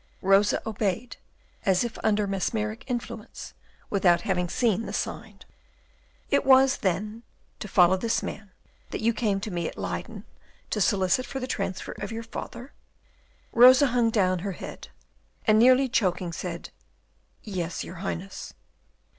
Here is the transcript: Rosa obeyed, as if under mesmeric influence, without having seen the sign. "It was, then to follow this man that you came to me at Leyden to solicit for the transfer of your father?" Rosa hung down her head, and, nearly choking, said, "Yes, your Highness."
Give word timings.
Rosa 0.23 0.59
obeyed, 0.67 1.17
as 1.63 1.83
if 1.83 1.95
under 2.03 2.25
mesmeric 2.25 2.83
influence, 2.87 3.53
without 3.91 4.21
having 4.21 4.49
seen 4.49 4.87
the 4.87 4.93
sign. 4.93 5.41
"It 6.31 6.43
was, 6.43 6.77
then 6.77 7.21
to 7.59 7.67
follow 7.67 7.97
this 7.97 8.23
man 8.23 8.49
that 8.89 9.01
you 9.01 9.13
came 9.13 9.39
to 9.41 9.51
me 9.51 9.67
at 9.67 9.77
Leyden 9.77 10.23
to 10.71 10.81
solicit 10.81 11.27
for 11.27 11.39
the 11.39 11.45
transfer 11.45 11.91
of 12.01 12.11
your 12.11 12.23
father?" 12.23 12.73
Rosa 13.51 13.85
hung 13.89 14.09
down 14.09 14.39
her 14.39 14.53
head, 14.53 14.87
and, 15.45 15.59
nearly 15.59 15.87
choking, 15.87 16.33
said, 16.33 16.71
"Yes, 17.43 17.83
your 17.83 17.97
Highness." 17.97 18.55